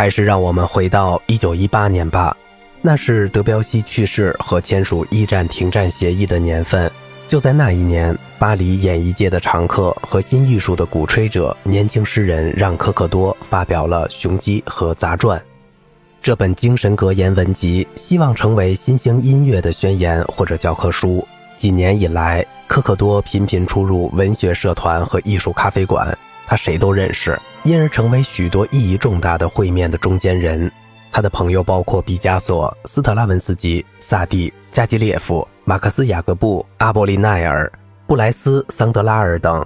[0.00, 2.34] 还是让我们回到一九一八年吧，
[2.80, 6.90] 那是德彪西去世和签署一战停战协议的年份。
[7.28, 15.38] 就在那一年，巴黎演艺界的常客和新艺术的鼓吹者年轻诗人让·科克多发表了《雄鸡》和《杂传》
[16.22, 21.22] 这本精神格言文集，希望成为新兴音乐的宣言或者教科书。
[21.56, 26.16] 几年以来，科克多频频出入文学社团和艺术咖啡馆，
[26.50, 30.68] 他谁都认识，因而成为许多意义重大的会面的中间人。
[31.12, 37.70] 他的朋友包括毕加索、斯特拉文斯基、萨蒂、加基列夫、马克思·雅各布、阿波利奈尔、
[38.04, 39.64] 布莱斯、桑德拉尔等，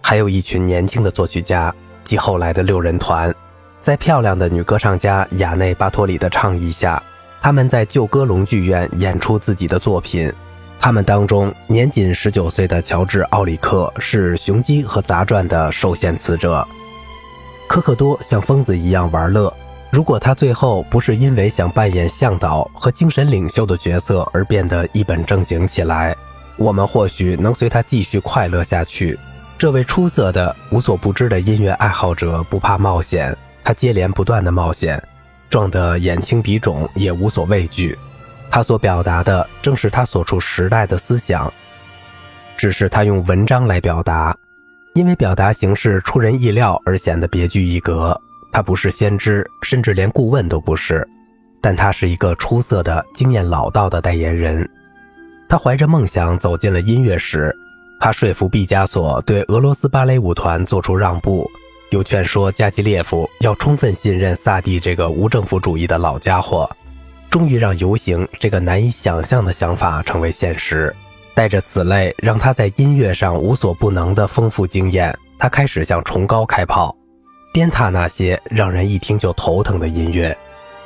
[0.00, 3.34] 还有一群年轻的作曲家及后来的六人团。
[3.78, 7.02] 在漂亮的女歌唱家雅内·巴托里的倡议下，
[7.42, 10.32] 他们在旧歌隆剧院演出自己的作品。
[10.82, 16.66] 他们当中年仅十九岁的乔治·奥里克是《雄鸡》和《杂传》的受限词者。
[17.68, 19.54] 科克多像疯子一样玩乐。
[19.92, 26.16] 如果他最后不是因为想扮演向导和精神领袖的角色而变得一本正经起来，
[26.56, 29.16] 我们或许能随他继续快乐下去。
[29.56, 35.00] 这位出色的、无所不知的音乐爱好者不怕冒险，他接连不断的冒险，
[35.48, 37.96] 撞得眼青鼻肿也无所畏惧。
[38.52, 41.50] 他所表达的正是他所处时代的思想，
[42.54, 44.36] 只是他用文章来表达，
[44.92, 48.14] 因为表达形式出人意料而显得别具一格。
[48.52, 51.08] 他不是先知，甚至连顾问都不是，
[51.62, 54.68] 但他是一个出色的、经验老道的代言人。
[55.48, 57.56] 他怀着梦想走进了音乐史，
[57.98, 61.50] 他说服毕加索对俄罗斯芭蕾舞团做出让步，
[61.88, 66.70] 又劝说加基列夫要充分信任萨蒂这个无政府主义的老家伙，
[67.32, 70.94] 终于让游行这个难以想象的想法成为现实。
[71.32, 76.94] 带着此类让他在音乐上无所不能的丰富经验，他开始向崇高开炮。
[77.50, 80.36] 鞭挞那些让人一听就头疼的音乐，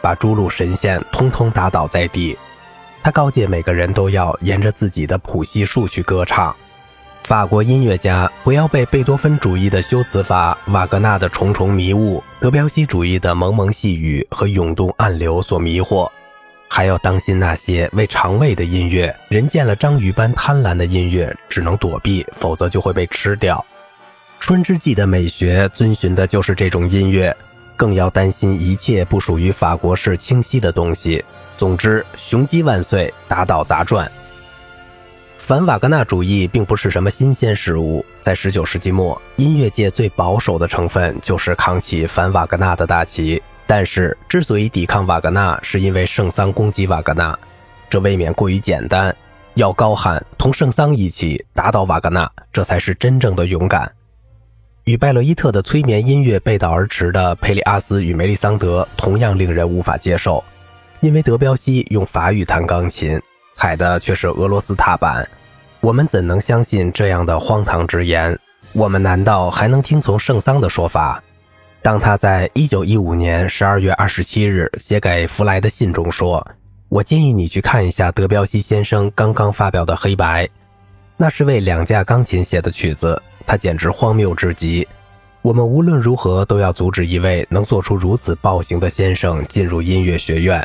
[0.00, 2.36] 把诸路神仙通通打倒在地。
[3.04, 6.52] 他告诫每个人都要沿着自己的谱系数去歌唱。
[7.22, 16.10] 法国音乐家不要被贝多芬主义的修辞法、瓦格纳的重重迷雾、德彪西主义的蒙蒙细雨和涌动暗流所迷惑，
[16.74, 19.14] 还要当心那些为肠胃的音乐。
[19.28, 23.62] 人见了章鱼般贪婪的音乐，只能躲避，否则就会被吃掉。
[24.40, 27.36] 春之祭的美学遵循的就是这种音乐，
[27.76, 31.22] 更要担心一切不属于法国式清晰的东西。
[31.58, 34.10] 总之，雄鸡万岁，打倒杂传。
[35.36, 43.42] 反瓦格纳主义并不是什么新鲜事物，在19世纪末，音乐界最保守的成分就是扛起反瓦格纳的大旗。
[43.74, 47.38] 但是，之所以抵抗瓦格纳，是因为圣桑攻击瓦格纳，
[47.88, 49.16] 这未免过于简单。
[49.54, 53.90] 要高喊同圣桑一起打倒瓦格纳，这才是真正的勇敢。
[54.84, 60.44] 与拜勒伊特的催眠音乐背道而驰的《佩里阿斯与梅丽桑德》同样令人无法接受，
[61.00, 63.18] 因为德彪西用法语弹钢琴，
[63.54, 65.26] 踩的却是俄罗斯踏板。
[65.80, 68.38] 我们怎能相信这样的荒唐之言？
[68.74, 71.22] 我们难道还能听从圣桑的说法？
[71.82, 76.46] 当他在1915年12月27日写给弗莱的信中说
[76.88, 80.44] ：“我建议你去看一下德彪西先生刚刚发表的《黑白》，
[81.16, 84.86] 那是为两架钢琴写的曲子。”他简直荒谬至极。
[85.42, 90.64] 我们无论如何都要阻止一位能做出如此暴行的先生进入音乐学院。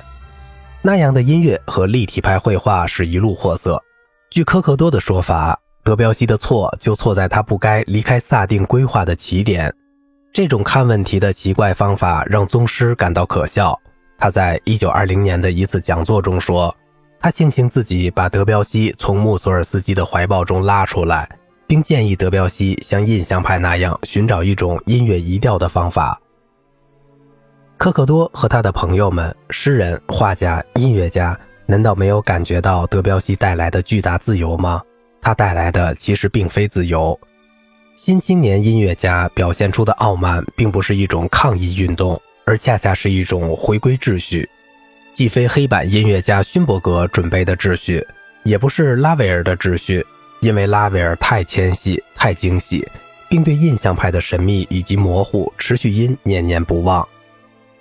[0.83, 3.81] 那样的音乐和立体派绘画是一路货色。
[4.29, 9.73] 据科克多的说法，德彪西的错就错在他不该离开萨定规划的起点。
[10.31, 13.79] 这种看问题的奇怪方法让宗师感到可笑。
[14.17, 16.75] 他在1920年的一次讲座中说
[17.19, 21.29] ：“他庆幸自己把德彪西从穆索尔斯基的怀抱中拉出来。”
[21.67, 26.17] 并建议德彪西像印象派那样寻找一种音乐移调的方法。
[27.75, 34.81] 科克多和他的朋友们，诗人、画家、音乐家，难道没有感觉到德彪西带来的巨大自由吗？
[35.21, 37.19] 他带来的其实并非自由。
[37.97, 44.47] 新青年音乐家表现出的傲慢，并不是一种抗议运动，而恰恰是一种回归秩序，
[45.11, 48.05] 既非黑板音乐家勋伯格准备的秩序，
[48.44, 50.05] 也不是拉威尔的秩序。
[50.41, 52.88] 因为拉威尔太纤细、太精细，
[53.27, 57.05] 并对印象派的神秘以及模糊持续音念念不忘。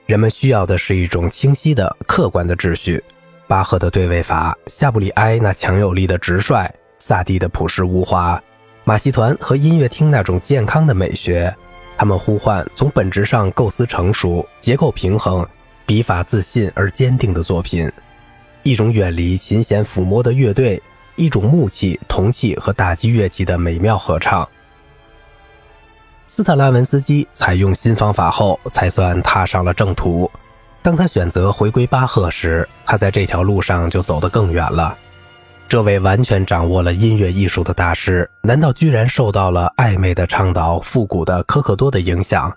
[0.06, 3.04] 人们需要的是一种清晰的、客观的秩序。
[3.46, 6.66] 巴赫的对位法，夏布里埃那强有力的直率，
[6.98, 8.42] 萨蒂的朴实无华，
[8.88, 11.52] 马戏团和音乐厅那种健康的美学，
[11.98, 15.44] 他们呼唤从本质上构思成熟、结构平衡、
[15.84, 17.90] 笔法自信而坚定的作品，
[18.62, 20.80] 一种远离琴弦抚摸的乐队。
[21.16, 24.46] 一种木器、铜器和打击乐器的美妙合唱。
[26.26, 30.30] 斯特拉文斯基采用新方法后，才算踏上了正途。
[30.82, 34.96] 当他选择回归巴赫时，他在这条路上就走得更远了。
[35.68, 42.52] 这位完全掌握了音乐艺术的大师，难道居然受到了暧昧的倡导复古的科克多的影响？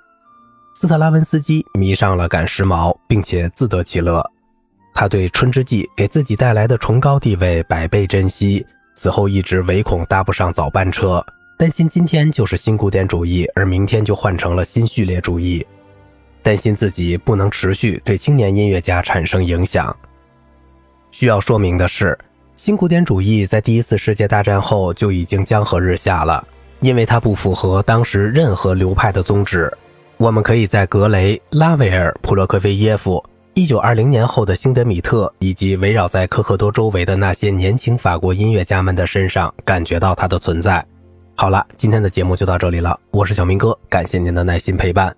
[0.76, 4.24] 斯特拉文斯基迷上了赶时髦，并且自得其乐。
[4.94, 8.64] 他对《春之祭》给自己带来的崇高地位百倍珍惜，
[8.94, 11.26] 此后一直唯恐搭不上早班车。
[11.58, 15.66] 担心今天就是新古典主义，而明天就换成了新序列主义；
[16.44, 19.96] 担心自己不能持续对青年音乐家产生影响。
[21.12, 22.18] 需要说明的是，
[22.60, 26.46] 新古典主义在第一次世界大战后就已经江河日下了，
[26.82, 29.72] 因为它不符合当时任何流派的宗旨。
[30.18, 33.24] 我们可以在格雷、拉维尔、普洛科菲耶夫、
[33.54, 40.86] 一九二零年后的辛德米特以及围绕在科克多周围的那些年轻法国音乐家们的身上感觉到它的存在。
[41.36, 43.00] 好了，今天的节目就到这里了。
[43.12, 45.16] 我是小明哥，感谢您的耐心陪伴。